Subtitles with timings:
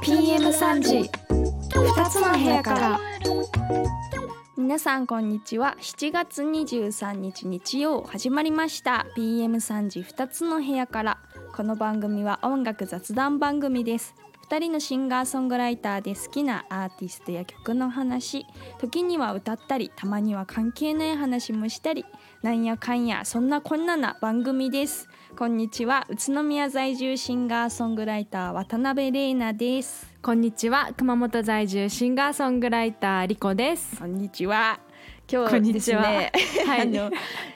[0.00, 1.10] PM3 時。
[1.68, 3.00] 2つの部屋から。
[4.56, 5.76] 皆さんこんにちは。
[5.78, 9.06] 7月23日日曜始まりました。
[9.14, 11.18] PM3 時2つの部屋から。
[11.54, 14.14] この番組は音楽雑談番組です
[14.48, 18.46] 2人のシンガーソングライターで好きなアーティストや曲の話
[18.78, 22.04] 時には歌ったりたまには関係ない話もしたり
[22.42, 25.08] なんやかんやそんなこんなな番組です。
[25.36, 30.14] こんにちは宇都宮在住シンガーソングライター渡辺玲奈です。
[30.22, 33.98] こんにちは熊本在住シンガーソングライターリコです。
[33.98, 34.78] こんにちは
[35.30, 36.30] 今日ですね、
[36.66, 36.80] はい。
[36.82, 37.10] あの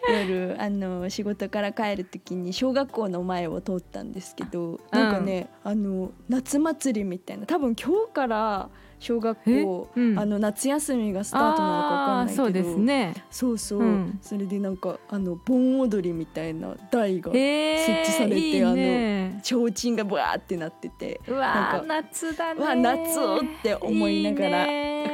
[0.09, 10.01] 夜あの仕事から帰る時に小学校の前を通ったんですけど、なんかねあの夏祭りみたいな多分今日から小学校、え？
[10.01, 10.19] うん。
[10.19, 12.45] あの夏休みがスタートなのかわかんないけど。
[12.45, 13.15] そうですね。
[13.31, 14.19] そうそう、うん。
[14.23, 19.41] それでなんかあの盆踊りみたいな台がえー、設置されていいね。
[19.43, 21.21] 提灯がブワーってなってて。
[21.27, 22.61] うわーなんか夏だね。
[22.61, 24.67] うわ夏って思いながら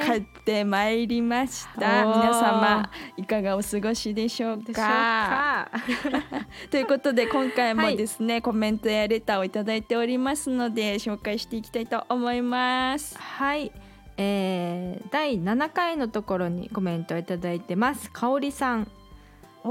[0.05, 2.05] 帰ってまいりました。
[2.06, 4.73] 皆様いかがお過ごしでしょうか？
[4.73, 5.71] か。
[6.71, 13.17] ということで今回もですね、コメントやレターをいただいておりますので紹介していきたいと思います。
[13.19, 13.71] はい
[14.17, 18.89] えー、第7回のところにコメントをいただいてますかおりさん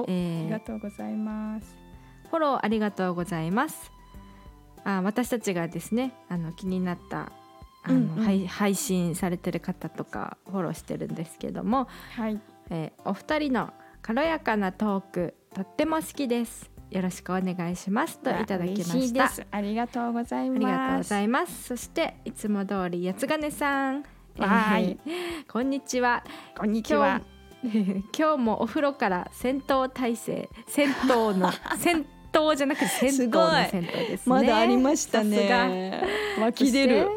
[0.07, 1.75] えーりがとうございます
[2.29, 3.91] フォローありがとうございます。
[4.83, 7.31] あ私たちがですねあの気になった
[7.83, 16.69] あの、うんうん配配信されてる方とかフォローしてるんですけども、はいえーお二人の軽やかなトークとっても好きです。
[16.91, 19.27] よろしくお願いしますといただきました。
[19.27, 21.63] ですありがとうございますありがとうございます。
[21.63, 24.03] そしていつも通り八金さん、
[24.37, 24.97] はい。
[25.05, 25.09] え
[25.47, 26.23] ーこんにちは。
[26.57, 27.21] こんにちは。
[27.63, 34.35] 今日 もお風呂から戦闘体制銭湯の 銭湯じゃなくて銭湯の銭湯ですね。
[34.35, 36.03] まだありましたね。
[36.39, 37.09] 湧き出る。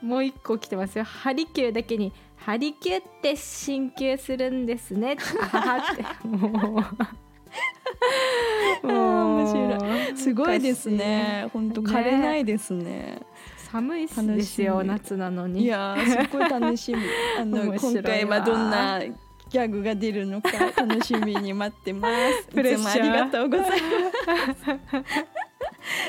[0.00, 1.04] もう一個来てますよ。
[1.04, 5.16] ハリキューだけにハリキューって鍼灸するんですね。
[6.24, 6.80] も
[8.82, 8.88] う。
[8.88, 10.16] 面白い。
[10.16, 11.48] すごいですね。
[11.52, 13.20] 本当枯れないですね
[13.72, 15.62] 寒いですよ夏なのに。
[15.62, 17.00] いやーすごい楽しみ。
[17.40, 19.00] あの今回はどんな
[19.48, 22.48] ギャグが出るのか楽しみに待ってます。
[22.52, 22.90] プレッシャー。
[22.90, 23.80] いつもありがとうございます。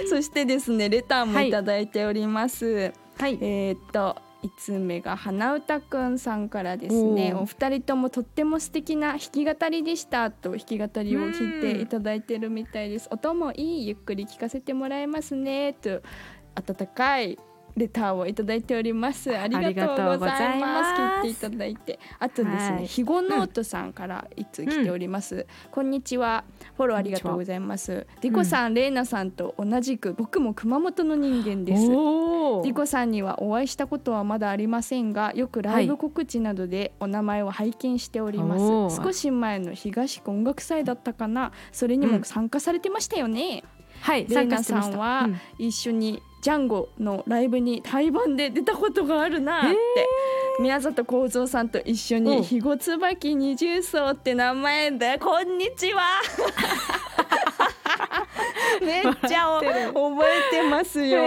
[0.10, 3.38] そしてですねレターもいただいております、はい。
[3.40, 7.34] えーっと5つ目が花歌くんさんからですね。
[7.34, 13.08] お二人ともとっても素敵な弾き語りでしたと弾き語りを聞いていただいてるみたいです。
[13.10, 15.72] 音もいいゆっくり聞かせてもらえますね。
[15.82, 16.02] と
[16.56, 17.40] 温かい
[17.76, 19.36] レターをいただいております。
[19.36, 21.02] ありがとうございます。
[21.28, 22.00] 聞いていただいて。
[22.20, 22.88] あとですねはい。
[22.88, 26.44] ひごノートさんからいつ来ております、こんにちは。
[26.78, 28.06] フォローありがとうございます。
[28.22, 31.84] リコさん、レイナさんと同じく僕も熊本の人間です。
[32.64, 39.04] リコさんにはお会いしたことはまだありませんがよくライブ告知などでお名前を拝見しております、おー。
[39.04, 41.52] 少し前の東音楽祭だったかな。
[41.72, 43.64] それにも参加されてましたよね、
[44.02, 44.92] はいレイナ参加してました。
[44.92, 45.68] さんはうん。
[45.68, 49.78] 一緒にジャンゴのライブに対バンで出たことがあるなって、
[50.60, 56.02] 宮里幸三さんと一緒おに「肥後椿二重奏」って名前で「こんにちは」
[58.86, 61.20] めっちゃお覚えてますよ、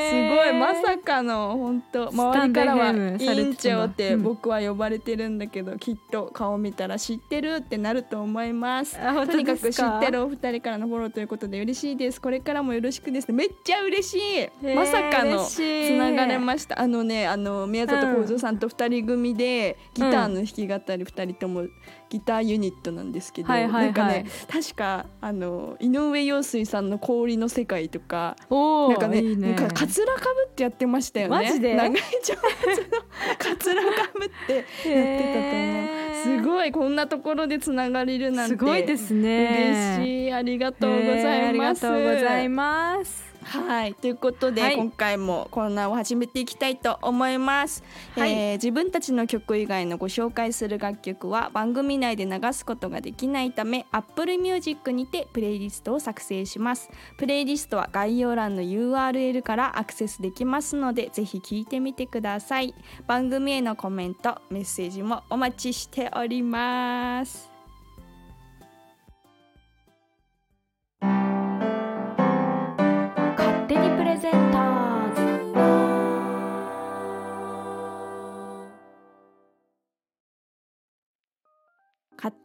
[0.00, 0.52] すごい。
[0.52, 8.96] まさかの本当周りからはスタンド FM されてたんだ委員長ってうん僕は呼ばれてるんだけど、きっと顔見たら知ってるってなると思います。
[8.96, 12.20] とにかく知ってるお二人からのフォローということで嬉しいです。
[12.20, 14.50] これからもよろしくですめっちゃ嬉しい。
[14.62, 15.60] ーまさかのつ
[15.96, 16.80] ながれました。
[16.80, 21.66] あのねあの宮里幸三さんと二人組で、ギターの弾き語り二人とも
[22.08, 23.84] ギターユニットなんですけど、はいはいはい。
[23.86, 29.52] なんかね確かあの井上陽水さんの氷の世界とかなんかねいいね。
[29.52, 31.30] なんかカツラかぶってやってましたよね。
[31.30, 31.74] マジで？
[31.74, 32.84] 長い長髪の
[33.38, 35.18] カツラかぶってやって
[36.24, 38.56] たと思う、すごいこんなところでつながれるなんて。
[38.56, 39.98] すごいですね。
[39.98, 40.32] 嬉しい。
[40.32, 43.94] ありがとうございます、えーありがとうございますはい。
[43.94, 44.76] ということで、はい。
[44.76, 47.82] 今回もコーナーを始めていきたいと思います、
[48.14, 48.32] はい。
[48.32, 56.90] えー自分たちの曲以外のご紹介する楽曲は番組内で流すことができないため Apple Music にてプレイリストを作成します。
[57.16, 62.74] プレイリストは概要欄の URL からアクセスできますのでぜひ聞いてみてください。
[63.06, 67.55] 番組へのコメントメッセージもお待ちしております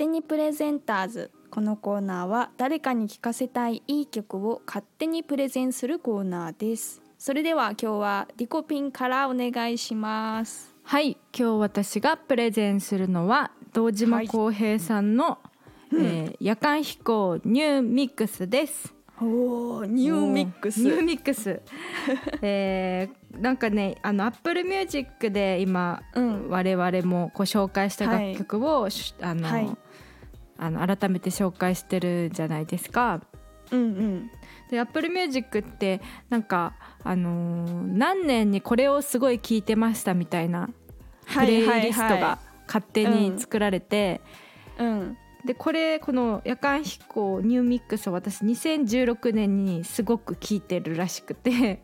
[0.02, 1.32] 手にプレゼンターズ。
[1.52, 7.04] このコーナーは誰かに聴かせたいいい曲を勝手にプレゼンするコーナーです。
[7.20, 10.74] それでは今日はリコピンからお願いします。
[10.82, 15.38] はい今日私がプレゼンするのは堂島孝平さんの、
[15.94, 18.96] えー夜間飛行 New Mix です。
[19.22, 21.62] おお New Mix。New Mix。
[22.42, 26.50] えーなんかねあの Apple Music で今、うん。
[26.50, 29.78] 我々もこう紹介した楽曲を、しあの、はい
[30.62, 33.20] あの改めて紹介してるじゃないですか。
[33.72, 34.32] うんうん。
[34.70, 40.70] で Apple Music ってなんか、あのー何年にこれをすごい聴いてましたみたいな
[41.34, 42.38] プレイリストが
[42.68, 44.22] 勝手に作られて、
[44.78, 45.18] うん。
[45.46, 51.84] でこれこの「夜間飛行ニューミックス」を私2016年にすごく聴いてるらしくて。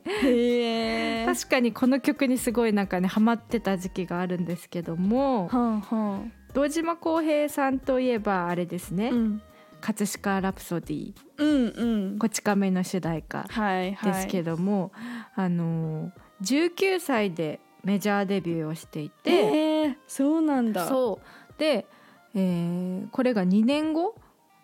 [1.25, 5.47] 確かにこの曲にすごいなんかねハマってた時期があるんですけども。
[5.47, 9.09] はんはん堂島康平さんといえばあれですね。
[9.09, 9.42] うん
[9.80, 11.13] 「葛飾ラプソディ。
[11.38, 12.18] うんうん。
[12.18, 14.12] こち亀」の主題歌はいはい。
[14.13, 14.92] ですけども、
[15.36, 16.12] あのー
[16.42, 20.88] 19歳でメジャーデビューをしていて、へえそうなんだ。
[20.88, 21.59] そう。
[21.59, 21.86] で、
[22.33, 24.15] えーこれが2年後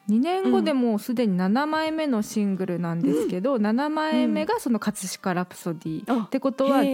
[0.10, 6.86] ？2年後でもうすでに7枚目のシングルなんですけど、7枚目がその「葛飾ラプソディ」あってことはこ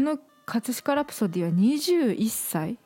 [0.00, 2.76] の「葛飾ラプソディ」は21歳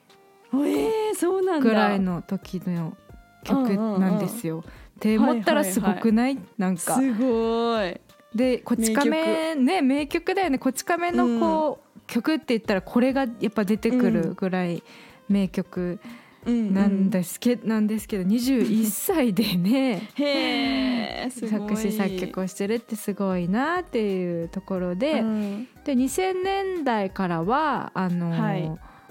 [0.55, 1.69] えー、そうなんだ。
[1.69, 2.97] ぐらいの時の
[3.45, 4.65] 曲なんですよ。
[4.67, 6.95] って思ったらすごくない、なんか。
[6.95, 8.01] すごい。
[8.35, 10.35] で「こち亀」ね名曲。
[10.35, 14.83] だよね「こち亀」のこう、曲って言ったらこれがやっぱ出てくるぐらい
[15.29, 16.01] 名曲
[16.45, 20.09] なんですけ,、なんですけど21歳でね
[21.31, 25.69] 作詞作曲をしてるってすごいなっていうところで,、うん。
[25.85, 28.57] で2000年代からはあの、は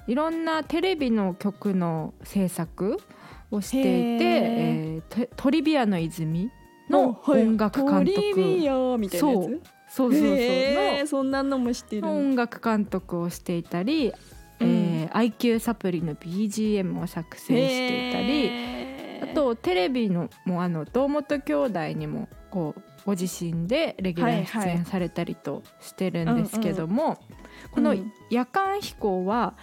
[0.09, 2.97] いい、ろんなテレビの曲の制作
[3.51, 6.51] をしていてえートトリビアの泉
[6.89, 9.41] の音楽監督、トリビアみたいなやつ？
[9.41, 9.61] そう。
[9.91, 12.07] そうそうのそんなのもしてる。
[12.07, 14.13] 音楽監督をしていたり、
[14.59, 18.51] えー IQ サプリの BGM を作成していたり
[19.23, 27.17] あとテレビのもうあの堂本兄弟にもこうご自身でレギュラー出演されたりとしてるんですけども、
[27.71, 29.56] このうん「夜間飛行」は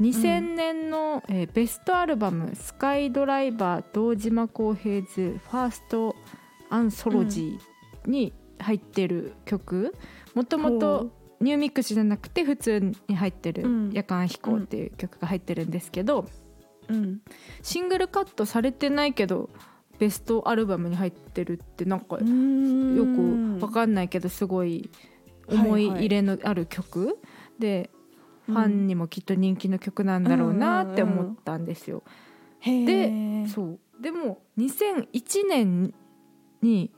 [0.00, 6.16] 2000年の、えーベストアルバム「Sky Driver 堂島孝平 's First
[6.70, 9.94] Anthology」に入ってる曲。
[10.34, 11.12] もともほとう。
[11.40, 16.26] New Mix じゃなくて普通に入ってるうん「夜間飛行」っていう曲が入ってるんですけど、
[16.88, 17.20] うん。
[17.62, 19.50] シングルカットされてないけど
[19.98, 24.90] ベストアルバムに入ってるってなんかよくわかんないけどすごい
[25.48, 27.18] 思い入れのある曲、
[27.58, 27.90] で
[28.46, 32.02] ファンにもきっと人気の曲なんだろうなって思ったんですよ。
[32.64, 33.78] でそう。
[34.00, 35.94] でも2001年
[36.62, 36.90] に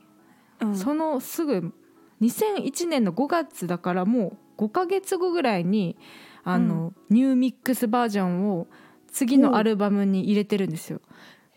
[0.59, 0.75] うん。
[0.75, 1.73] そのすぐ
[2.21, 5.97] 2001年の5月だからもう5ヶ月後ぐらいに
[6.43, 8.67] あの、ニューミックスバージョンを
[9.11, 11.01] 次のアルバムに入れてるんですよ。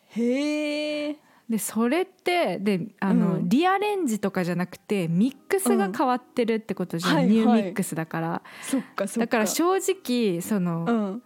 [0.08, 1.16] へえ
[1.50, 3.48] でそれってであの、うん。
[3.48, 7.26] リアレンジとかじゃなくてミックスが変わってるってことじゃん、うんはい。
[7.26, 9.20] ニューはいミックスだから、そっかそっか。
[9.20, 11.22] だから正直その、うん。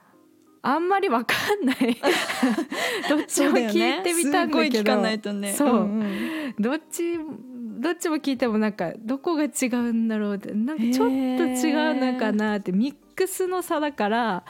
[0.62, 1.76] あんまりわかんない。
[3.10, 4.78] どっちも聞いてみたんだけど。
[4.78, 5.52] すごい聞かないとね。
[5.52, 5.90] そう。
[6.58, 7.18] どっち
[7.84, 14.44] どっちも聞いてもなんかどこが違うんだろうってなんかちょっと違うのかなってミックスの差だから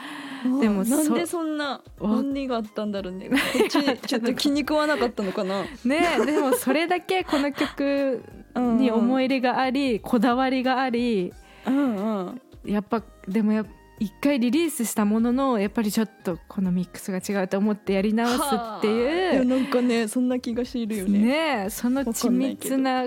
[0.45, 3.27] うんでもそなんでそんなわ何があったんだろうね。
[3.29, 5.63] こっちちょっと気に食わなかったのかな。
[5.83, 8.23] ねでもそれだけこの曲
[8.55, 11.33] に思い入れがありこだわりがあり
[11.67, 12.41] うんうん。
[12.63, 13.65] やっぱでもやっ
[13.99, 18.85] 一回リリースしたもののやっぱりちょっとこのミックスが違うと思ってやり直すってはあ。
[18.85, 21.19] いうやなんかねそんな気がしているよね。
[21.19, 23.05] ねえその緻密な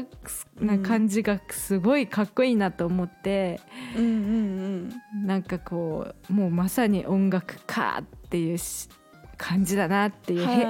[0.61, 3.61] な感じがすごいかっこいいなと思って、
[3.97, 8.89] うんうんなんかこうもうまさに音楽かっていうし
[9.39, 10.69] 感じだなっていう、うんへや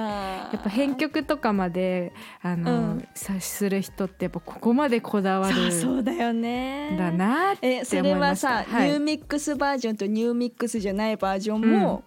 [0.51, 3.07] やっぱ編曲とかまであの、うん。
[3.13, 6.91] 察する人ってやっぱここまでこだわるそうだよね。
[6.91, 8.77] んだなってえそ思いましれはさ、た。
[8.77, 8.89] はい。
[8.89, 12.03] ニューミックスバージョンとニューミックスじゃないバージョンも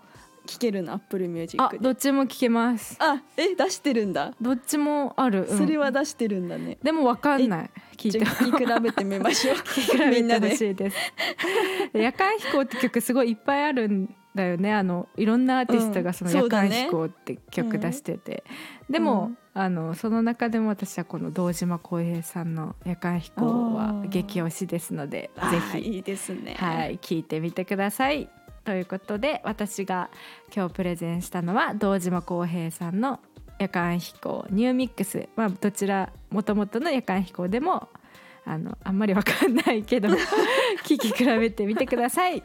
[0.47, 2.97] 聴けるの、 Apple Music どっちも聞けます。
[2.99, 5.59] あえ出してるんだ、どっちもある、うん。
[5.59, 6.78] それは出してるんだね。
[6.83, 7.71] でもわかんない。
[7.97, 9.57] 聞き比べてみましょう。
[9.92, 10.90] 比べてみんなでほしいで。
[10.90, 10.97] す。
[11.92, 14.72] 夜間飛行って曲すごいいっぱいあるんだよね。
[14.72, 18.44] あのいろんなアーティストがその夜間飛行って曲出してて、
[18.88, 19.38] でも、うん。
[19.54, 26.54] あのその中でも私はこの堂島孝平さんの夜間飛行は激推しですので、あぜひいいですね。
[26.54, 28.30] はい聞いてみてください。
[28.64, 30.08] ということで私が
[30.54, 33.20] 今日プレゼンしたのは堂島康平さんの
[33.58, 37.88] 夜間飛行ニューミックス、まあ、どちらもともとの夜間飛行でも
[38.44, 40.08] あのあんまりわかんないけど
[40.84, 42.42] 聞き比べてみてください。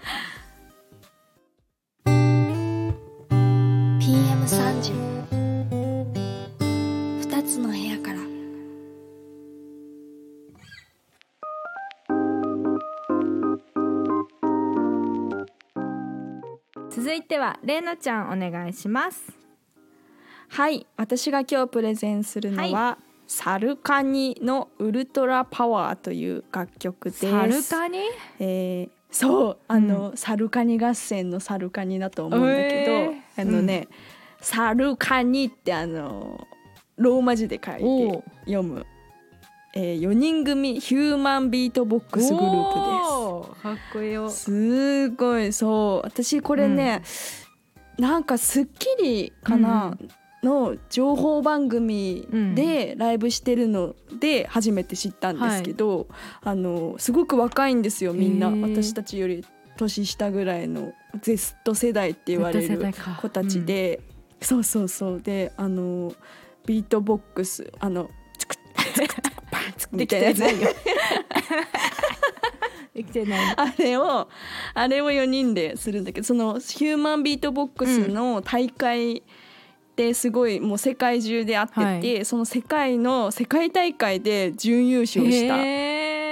[4.47, 4.93] PM3 時
[7.27, 8.19] 2つの部屋から。
[16.89, 19.33] 続いてはれいなちゃんお願いします。
[20.47, 27.29] はい私が今日プレゼンするのは、はサルカニのウルトラパワーという楽曲です。
[27.29, 27.99] サルカニ？
[28.39, 33.41] えーそうあの、サルカニ合戦のサルカニだと思うんだけど、えー。
[33.41, 33.87] あのね、
[34.41, 36.47] サルカニってあの
[36.97, 38.85] ローマ字で書いおて読む、
[39.73, 44.23] えー、4人組ヒューマンビートボックスグルーおーかっこいいよ。
[44.23, 44.43] プです。
[44.43, 45.53] すごい。
[45.53, 46.07] そう。
[46.07, 47.03] 私これね、
[47.97, 49.97] なんか『スッキリ』かな、
[50.43, 56.07] の情報番組でライブしてるので初めて知ったんですけど、
[56.41, 58.49] あのすごく若いんですよみんな。
[58.49, 59.45] 私たちより
[59.77, 63.99] 年下ぐらいの Z 世代って言われる子たちで、
[64.41, 66.13] そうそうそうであの
[66.65, 68.59] ビートボックスあのチクッ
[68.93, 70.39] チクッパンツクみたいなやつ
[72.93, 73.55] できてない。
[73.55, 74.27] あれを
[74.73, 79.21] あれを4人でするんだけどそのヒューマンビートボックスの大会っ
[79.95, 85.57] てすごいもう世界中であってて、はその世界の世界大会で準優勝した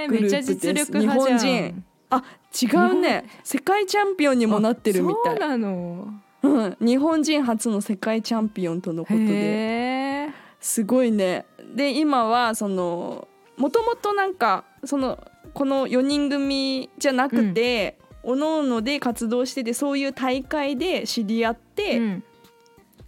[0.07, 2.23] グループですめっちゃ実力派じゃん日本人あ
[2.61, 2.65] 違
[2.97, 6.13] うね世界チャンピオンにもなってるみたいそうなの
[6.45, 10.29] うん、日本人初の世界チャンピオンとのことで。
[10.59, 11.45] すごいね。
[11.75, 15.23] で今はそのもともとなんかその
[15.53, 22.23] この4人組じゃなくて、おのおので活動しててそういう大会で知り合って、うん。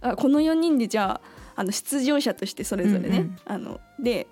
[0.00, 1.20] あこの4人でじゃ
[1.54, 3.36] ああの出場者としてそれぞれね、うんうん。
[3.44, 4.28] あので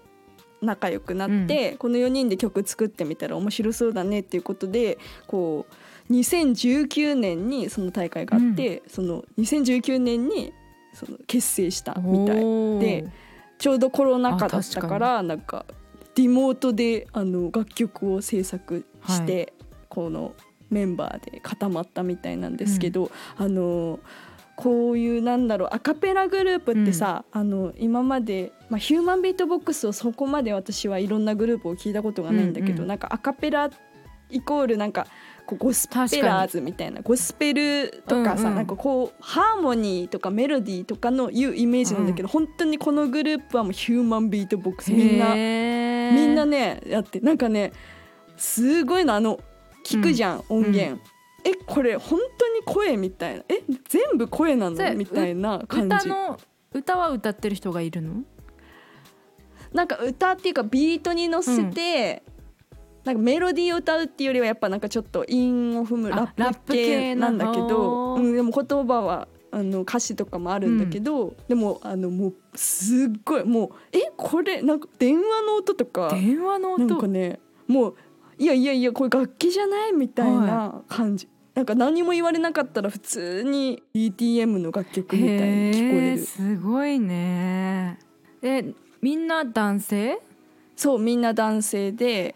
[0.63, 5.75] 仲良くなって、この4人で曲作ってみたら面白そうだねっていうことでこう
[6.11, 10.53] 2019年にその大会があって、その2019年に
[10.93, 12.41] その結成したみたい。
[12.81, 13.09] で
[13.59, 15.65] ちょうどコロナ禍だったからなんか
[16.15, 19.53] リモートであの楽曲を制作して、
[19.89, 20.35] この
[20.71, 24.01] メンバーで固まったみたいなんですけど、あの
[24.57, 32.87] こういうなんだろうアカペラグループってさ、あの今まで、まあ、ヒューマンビートボックスをそこまで私はいろんなグループを聞いたことがないんだけど、うんうん。
[32.89, 33.71] なんかアカペラ
[34.31, 35.07] イコールなんか
[35.47, 38.55] こうゴスペラーズみたいなゴスペルとかさ、うんうん。
[38.57, 47.73] なんかこうハーモニーとかメロディーとかのいうイメージなんだけど、本当にこのグループはもうヒューマンビートボックスみんなみんなねやってなんかね
[48.37, 49.41] すごいのあの
[49.85, 51.01] 聞くじゃん、音源、
[51.45, 54.95] えこれ本当に声みたいなえ全部声なの？
[54.95, 55.97] みたいな感じ。
[55.97, 56.41] 歌の
[56.73, 58.25] 歌は歌ってる人がいるの？
[59.73, 62.23] なんか歌っていうかビートに乗せて、
[63.07, 77.97] なんかメロディーを歌うっていうよりはやっぱなんかちょっと韻を踏むあラップ系なんだけど、のうん、でも言葉はあの歌詞とかもあるんだけど、でもあのもうすっごいもうえこれなんか電話の音とか電話のなんか音ねもう
[78.39, 86.19] いやいやいやこれ楽器じゃないみたいな感じ、なんか何も言われなかったら普通に BTM の楽曲みたいに聞こえる。
[86.19, 88.01] すごいね。
[88.43, 88.65] え
[89.01, 90.19] みんな男性？
[90.77, 92.35] そうみんな男性で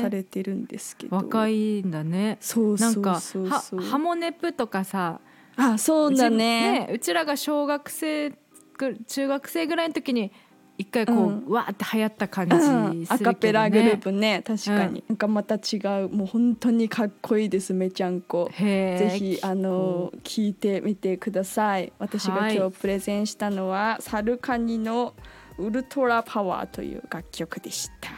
[0.00, 2.36] されてるんですけど、若いんだね。
[2.40, 3.60] そうなんかそうそう。
[3.60, 5.20] そうはハモネプとかさ
[5.56, 6.86] あそうだね。
[6.90, 8.30] うちうちらが小学生
[8.76, 10.30] ぐ中学生ぐらいの時に
[10.76, 11.48] 一回こう、うん。
[11.48, 14.44] わーって流行った感じね、アカペラグループね。
[14.46, 16.08] 確かに、なんかまた違う。
[16.08, 18.48] もう本当にかっこいいですめちゃんこ。
[18.56, 21.92] ぜひあの聞いてみてください。
[21.98, 22.56] 私がはい。
[22.56, 25.14] 今日プレゼンしたのは、サルカニの
[25.58, 28.10] ウルトラパワーという楽曲でした。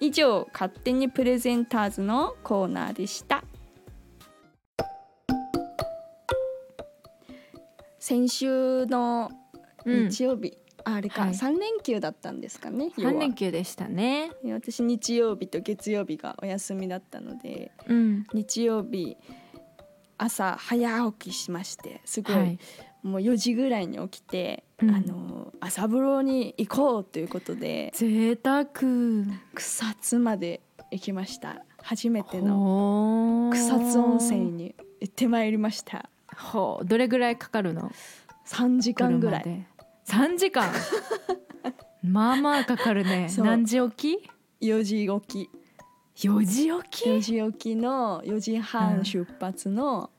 [0.00, 3.44] 以上勝手にプレゼンターズのコーナーでした。
[7.98, 9.30] 先週の
[9.86, 11.30] うん日曜日、ああれか、はい。
[11.30, 13.12] 3連休だったんですかね要は。
[13.12, 14.30] 3連休でしたね。
[14.44, 18.26] 私日曜日と月曜日がお休みだったのでうん。
[18.32, 19.16] 日曜日
[20.18, 22.58] 朝早起きしましてすごい、はい。
[23.02, 24.90] もう4時ぐらいに起きて、うん。
[24.90, 28.66] あの朝風呂に行こうということで贅沢。
[29.54, 31.64] 草津まで行きました。
[31.82, 36.08] 初めての草津温泉に行ってまいりました。
[36.36, 37.90] ほうどれぐらいかかるの
[38.46, 39.42] ？3時間ぐらい。
[39.42, 39.66] 車で。
[40.06, 40.70] 3時間？
[42.02, 43.28] まあまあかかるね。
[43.38, 44.18] 何時起
[44.60, 45.50] 4時起き。
[46.14, 50.10] き4時起4き時起きの4時半出発の、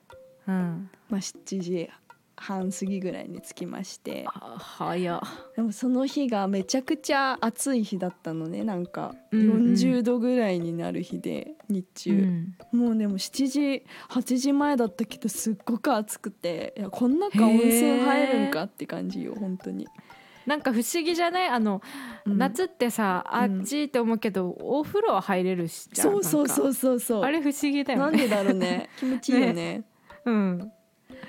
[0.47, 0.89] うん。
[1.09, 1.89] まあ、7時
[2.37, 4.25] 半過ぎぐらいに着きまして。
[4.27, 5.21] あ早っ。
[5.55, 8.63] でもその日がめちゃくちゃ暑い日だったのね。
[8.63, 9.73] なんかうんうん。
[9.73, 12.11] 40度ぐらいになる日で日中、
[12.71, 12.79] うん。
[12.79, 16.73] もうでも7時8時前だったけどすっごく暑くて。
[16.77, 19.87] いやこん中温泉入るんかって感じよ本当に、
[20.45, 21.47] なんか不思議じゃない？
[21.47, 21.81] あの、
[22.25, 22.37] うん。
[22.37, 27.23] 夏ってさあっちって思うけど、お風呂は入れるしそうそうそううそうそう。
[27.23, 28.05] あれ不思議だよね。
[28.05, 28.89] なんでだろうね。
[28.99, 29.83] 気持ちいいよね。
[30.25, 30.71] うん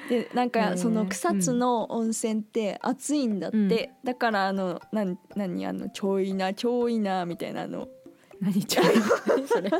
[0.08, 3.68] でなんかその草津の温泉って暑いんだって、うん。
[4.04, 7.88] だからあのなん何あのちょいなちょいなみたいなあの
[8.40, 8.84] 何ちゃう
[9.28, 9.70] 何それ？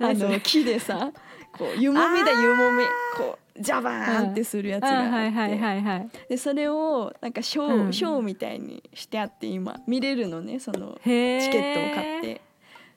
[0.00, 1.12] あの木でさ
[1.56, 2.84] こう湯もみだ湯もみ。
[3.16, 7.92] こうジャバーンってするやつあがあって、はいはいはいはいでそれをなんかショー、うん。
[7.92, 12.40] ショーみたいにしてあって今見れるのねそのチケットを買って、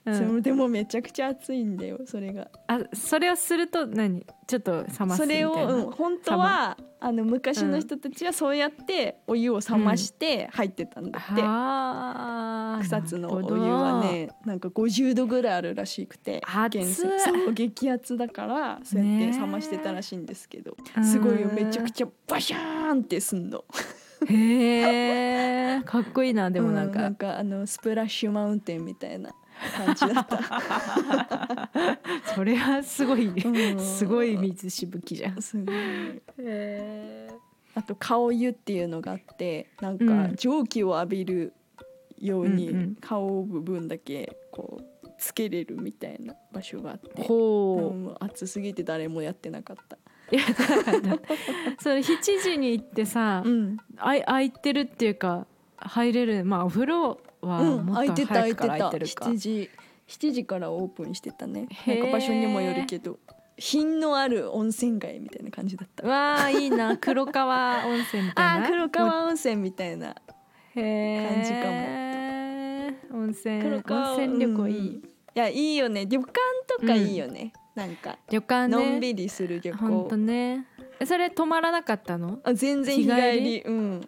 [0.06, 0.16] うん。
[0.16, 2.50] それでもめちゃくちゃ暑いんだよそれが。
[2.68, 4.26] あそれをすると何？
[4.46, 23.64] ちょっと冷ますそれを、みたいな、うん、本当はあの昔の人たちはそうやってお湯を冷まして入ってたんだって、はあ草津のお湯はねなんか50度ぐらいあるらしくて熱っ源泉そう激熱だからそうやって冷ましてたらしいんですけど、すごいよめちゃくちゃバシャーンってすんの。
[24.26, 29.32] へえかっこいいなでもなんか、うなんかあのスプラッシュマウンテンみたいな
[29.76, 31.70] 感じだった。
[32.36, 33.80] それはすごい、うん。
[33.80, 35.42] すごい水しぶきじゃん。
[35.42, 35.76] すごい。
[36.40, 37.30] へ
[37.76, 40.36] あと顔湯っていうのがあってなんかうん。
[40.36, 41.54] 蒸気を浴びる
[42.20, 47.30] ように顔部分だけこうつけれるみたいな場所があってう。
[47.30, 49.98] もう暑すぎて誰もやってなかった。
[50.32, 50.44] いや
[51.80, 55.46] それ7時に行ってさ、うん、あい空いてるっていうか
[55.78, 58.90] 入れるまあお風呂はうん、もっと空いてた空早くからいてた。
[58.90, 59.70] 空いてるか、7時
[60.08, 61.68] 7時からオープンしてたね。
[61.88, 63.20] なんか場所にもよるけど。
[63.56, 66.08] 品のある温泉街みたいな感じだった。
[66.08, 66.98] わあいいな。
[66.98, 68.66] 黒川温泉みたいな？
[68.66, 70.16] あー黒川温泉みたいな
[70.76, 71.52] へ感じ
[73.12, 73.22] かも。
[73.24, 74.86] 温泉黒川温泉旅行いい、うん。
[74.96, 75.02] い
[75.36, 76.08] やいいよね。
[76.08, 76.34] 旅館
[76.80, 78.18] とかいいよね、なんか。
[78.32, 78.76] 旅館ね。
[78.76, 80.66] のんびりする旅ほんと行、ね。
[81.00, 82.40] えそれ泊まらなかったの？
[82.44, 83.62] あ全然日帰り？
[83.62, 84.02] うん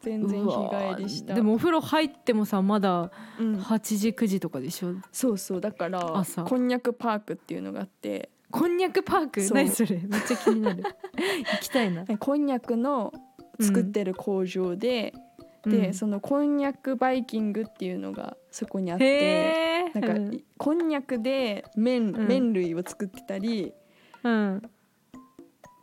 [0.00, 0.50] 全然日
[0.96, 1.34] 帰りした。
[1.34, 4.94] でもお風呂入ってもさまだうん、8時9時とかでしょ？
[5.12, 6.44] そうそうだから朝。
[6.44, 8.30] こんにゃくパークっていうのがあって。
[8.50, 9.42] こんにゃくパーク？
[9.42, 9.56] そう。
[9.56, 10.00] 何それ？
[10.08, 10.82] めっちゃ気になる。
[11.52, 12.04] 行きたいな。
[12.18, 13.12] こんにゃくの
[13.60, 15.12] 作ってる工場で、
[15.64, 15.94] で、うん。
[15.94, 20.44] そのこんにゃくバイキングっていうのがそこにあってなんか、うん。
[20.56, 22.26] こんにゃくで麺,、うん。
[22.26, 23.72] 麺類を作ってたり
[24.22, 24.62] うん。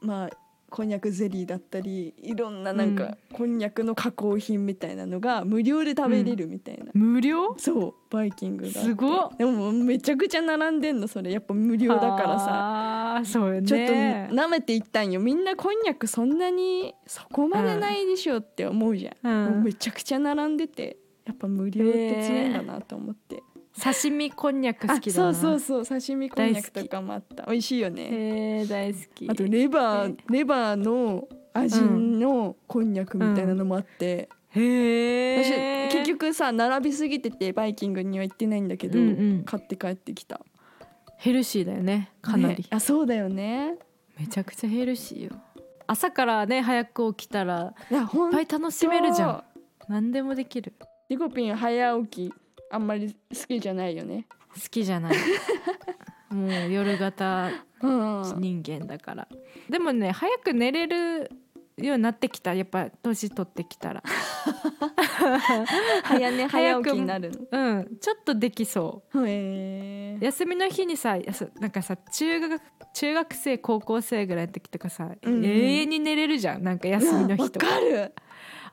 [0.01, 0.29] まあ
[0.75, 7.55] こんにゃくゼリーだったりいろんななんか、こんにゃくの加工品みたいなのが無料で食べれるみたいな、無料？
[7.57, 9.37] そうバイキングがすごっ。
[9.37, 11.31] でもめちゃくちゃ並んでんのそれ。
[11.31, 13.21] やっぱ無料だからさ。
[13.23, 13.67] そうよね。
[13.67, 13.93] ちょっと
[14.35, 15.21] 舐めていったんよ。
[15.21, 19.63] みんなこんにゃくそんなにそこまでないでしょって思うじゃん、うん。
[19.63, 23.41] めちゃくちゃ並んでてやっぱ無料って強いんだなと思って、
[23.81, 25.33] 刺身こんにゃく好あきだな。
[25.33, 27.43] そうそうそう刺身こんにゃくとかもあった。
[27.43, 28.03] 美味しいよね。
[28.03, 29.29] へえ大好き。
[29.29, 30.17] あとレバえー。
[30.29, 39.11] レバーの味のこんにゃくみたいなのもあって、へ私え結局さ並びすぎててバイキングには行ってないんだけど、うんう
[39.41, 39.43] ん。
[39.43, 40.39] 買って帰ってきた。
[41.17, 42.69] ヘルシーだよねかなり、ね。
[42.69, 43.75] あそうだよね。
[44.17, 45.31] めちゃくちゃヘルシーよ。
[45.87, 49.43] 朝からね早く起きたらいやほんいっぱい楽しめるじゃん。
[49.87, 50.73] 何でもできる。
[51.09, 52.33] リコピン早起き
[52.71, 54.25] あんまり好きじゃないよね。
[54.53, 55.15] 好きじゃない。
[56.29, 57.51] もう夜型
[57.81, 58.23] うん。
[58.37, 59.27] 人間だから。
[59.69, 61.31] でもね早く寝れる
[61.77, 62.53] ようになってきた。
[62.53, 64.03] やっぱ年取ってきたら。
[66.03, 67.97] 早寝早起きになるうん。
[67.99, 69.17] ちょっとできそう。
[70.21, 71.17] 休みの日にさ
[71.59, 72.61] なんかさ中学
[72.93, 75.45] 中学生高校生ぐらいの時とかさ、うんうん。
[75.45, 76.63] 永遠に寝れるじゃん。
[76.63, 77.67] なんか休みの日とか。
[77.67, 78.13] わかる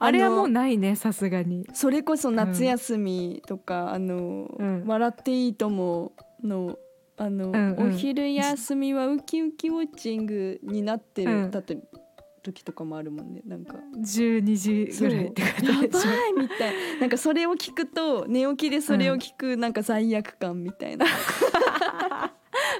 [0.04, 1.66] あれはもうないねさすがに。
[1.72, 4.84] それこそ夏休みとか、あの、うん。
[4.86, 6.12] 笑っていいとも
[6.42, 6.78] の
[7.16, 7.86] あの、んうん。
[7.88, 11.50] お昼休みはウキウキウォッチングになってる、うん。
[11.50, 11.78] だって
[12.42, 13.42] 時とかもあるもんね。
[13.46, 13.76] なんか。
[13.98, 15.88] 12時ぐらいってやばい
[16.36, 21.06] みたいなんかそれを聞くと寝起きでそれを聞くなんか罪悪感みたいな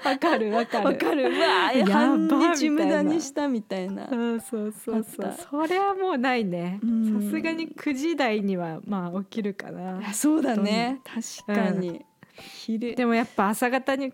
[0.05, 0.85] わかるわかる。
[0.85, 1.29] わかる。
[1.29, 4.09] うわやば半日無駄にしたみたいな。
[4.11, 6.81] うんそうそうそうそれはもうないね。
[6.83, 7.23] うん。
[7.23, 10.13] さすがに9時台にはまあ起きるかな。
[10.13, 11.01] そうだね。
[11.05, 12.05] 確かに、
[12.37, 12.95] 昼。
[12.95, 14.13] でもやっぱ朝方に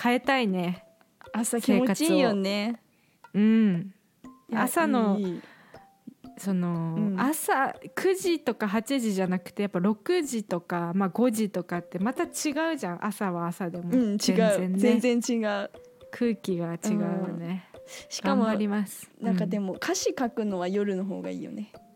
[0.00, 0.84] 変えたいね。
[1.32, 2.80] 朝気持ちいいよね。
[3.34, 3.92] うん。
[4.54, 5.42] 朝のいい
[6.38, 7.20] その、うん。
[7.20, 13.04] 朝9時とか8時じゃなくてやっぱ6時とか、まあ、5時とかってまた違うじゃん。
[13.04, 14.18] 朝は朝でも、うん違う。
[14.76, 15.70] 全然違う。
[16.10, 16.98] 空気が違うよ
[17.36, 17.68] ね、
[18.08, 19.10] しかも頑張ります。
[19.20, 21.70] なんかでも、も歌詞書くのは夜の方がいいよね。
[21.74, 21.88] うん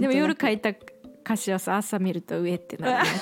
[0.00, 0.70] でも夜書いいた
[1.24, 3.10] 歌詞はさ朝見ると上ってなるね。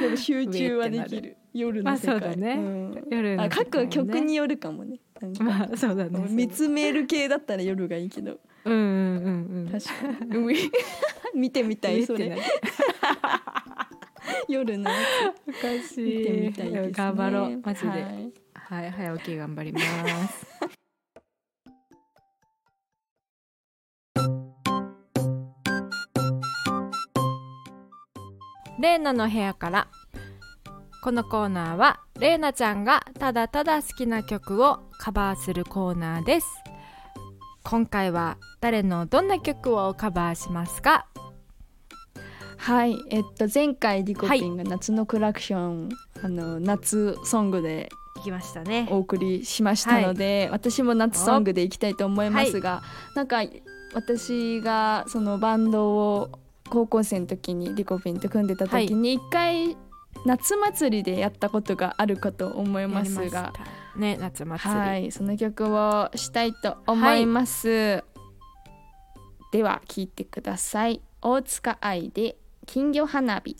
[0.00, 1.36] でも集中はできる。
[1.54, 2.14] 夜の世界。
[2.14, 2.54] まあそうだね。
[2.56, 2.92] ん。
[2.92, 4.98] と夜のあ書く曲によるかもね。
[5.40, 6.26] まあそうだね。
[6.28, 8.40] 見つめる系だったら夜がいいけど。
[8.64, 9.68] うんうんうんうん。
[9.70, 10.36] 確かに。
[10.36, 10.54] うん。
[11.40, 12.36] 見てみたいそれ。
[14.48, 14.96] 夜のや
[15.46, 16.92] おかしつ見てみたいですね。
[16.92, 17.60] 頑張ろう。
[17.64, 17.88] マジで。
[17.88, 17.94] は
[18.54, 19.80] はいい、早起き頑張りま
[20.28, 20.46] す。
[28.80, 29.88] レーナの部屋から。
[31.02, 36.46] このコーナーはレーナちゃんがただただ好きな曲をカバーするコーナーです。
[37.64, 41.06] 今回は誰のどんな曲をカバーしますか？
[42.58, 45.88] はいえっと前回リコピンが夏のクラクション、
[46.22, 48.88] あの夏ソングで行きましたね。
[48.90, 52.82] お送りしましたので、私も夏ソングでいきたいと思いますが、
[53.16, 53.38] なんか
[53.94, 56.30] 私がそのバンドを
[56.68, 59.78] 高校生の時にリコピンと組んでた時に一回
[60.26, 63.54] 夏祭りでやったことがあるかと思いますが
[64.00, 68.02] ね夏祭り、はいその曲をしたいと思います、
[69.52, 71.00] では聴いてください。
[71.22, 72.36] 大塚愛で
[72.66, 73.56] 金魚花火。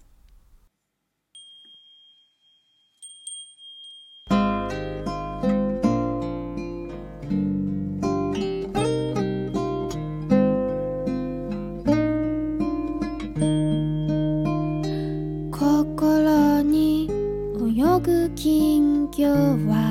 [15.53, 17.11] 心に
[17.57, 19.29] 泳ぐ金魚
[19.69, 19.90] は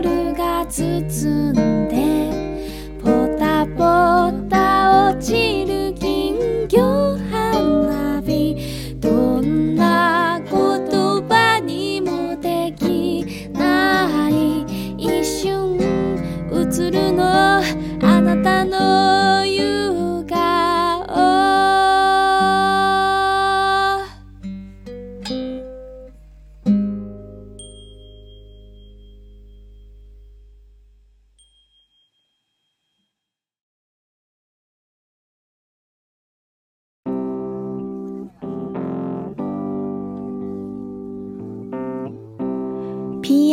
[0.00, 1.45] い夜が包む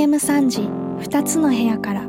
[0.04, 0.60] PM3 時
[1.10, 2.02] 2つの部屋から。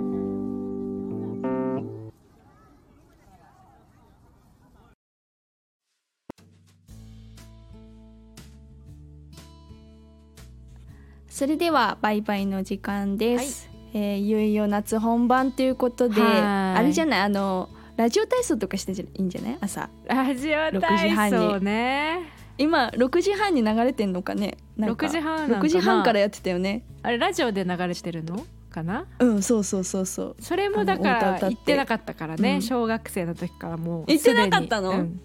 [11.29, 16.31] それではバイバイの時間です、えーいよいよ夏本番ということではい。
[16.79, 17.21] あれじゃない？
[17.21, 19.07] あのラジオ体操とかしてい？
[19.15, 19.59] いんじゃない？
[19.61, 19.89] 朝。
[20.09, 22.23] ラジオ6時半に体操ね
[22.57, 24.57] 今6時半に流れてんのかね？
[24.77, 25.07] なんか。
[25.07, 26.85] 6時半なんかな？6時半からやってたよね。
[27.03, 28.45] あれラジオで流れてるの？
[28.71, 29.07] かな？
[29.19, 30.37] うんそうそうそうそう。
[30.41, 32.63] それもだから行ってなかったからね、うん。
[32.63, 34.93] 小学生の時からもう行ってなかったの？
[34.93, 35.07] すでに。
[35.07, 35.21] うん。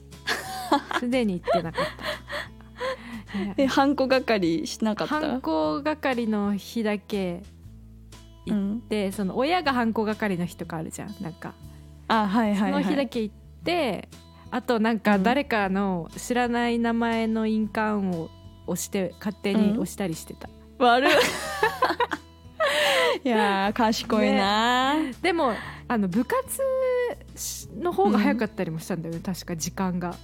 [1.00, 1.90] すでに行ってなかった。
[3.58, 5.20] えハンコ係しなかった？
[5.20, 7.44] 犯行係の日だけ
[8.48, 11.16] うん、でその親が犯行係の日とかあるじゃん。
[11.22, 11.54] なんか。
[12.08, 14.10] あはいはい、はい、その日だけ行って
[14.52, 18.30] あとなんか誰かの知らない名前の印鑑を
[18.68, 21.12] 押して勝手に押したりしてた、悪い。
[23.24, 25.54] いやー賢いな、でも
[25.88, 26.62] あの部活
[27.80, 30.16] の方が早かったりもしたんだよね、確か時間が。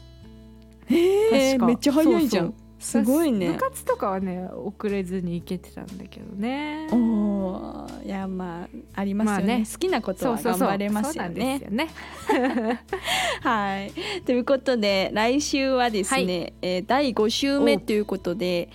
[0.90, 2.54] えー、めっちゃ早いじゃん
[2.86, 3.52] すごいね。
[3.54, 6.88] 部活とかはね遅れずに行けてたんだけどね。
[6.92, 8.68] おおーいやまあ
[9.02, 9.66] ありますよね,、まあね。
[9.72, 11.60] 好きなことは頑張れますよね。
[11.60, 11.90] ですよね。
[13.42, 13.92] はい。
[14.24, 16.54] ということで来週はですね、はい。
[16.62, 18.70] えー第5週目おということで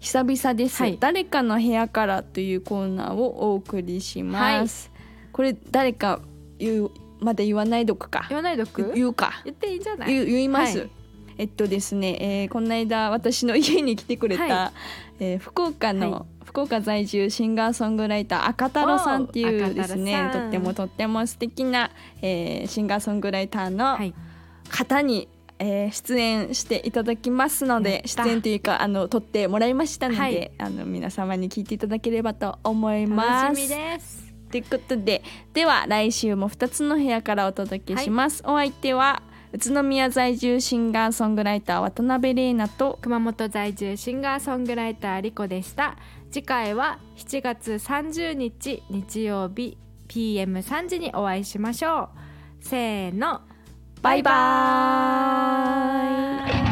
[0.00, 0.96] 久々です、はい。
[0.98, 4.90] 誰かの部屋からというコーナーをお送りします、
[5.30, 6.20] これ誰か
[6.58, 8.26] 言うまだ言わないどこか。
[8.28, 9.40] 言わないどく言うか。
[9.44, 10.26] 言っていいんじゃない？
[10.26, 10.90] 言います、はい
[11.38, 14.72] えっとですね、えーこの間私の家に来てくれた、は
[15.18, 16.22] えー福岡の、はい。
[16.44, 21.90] 福岡在住シンガーソングライター赤太郎さんっていうですねとってもとっても素敵な、
[22.20, 24.14] えーシンガーソングライターのはい。
[24.68, 30.52] 方に、えー出演していただきますのやで出演というかあの撮ってもらいましたので、はい。
[30.58, 33.44] あの皆様に聞いていただければと思います。
[33.44, 34.32] 楽しみです。
[34.50, 35.22] ということで
[35.54, 45.98] では来週も2つの部屋からお届けします、お相手は宇都宮在住シンガーソングライター渡辺玲奈と熊本在住シンガーソングライターリコでした。
[46.30, 49.76] 次回は7月30日日曜日
[50.08, 52.08] PM3 時にお会いしましょ
[52.62, 52.64] う。
[52.64, 53.42] せーの。
[54.00, 56.71] バイバーイ。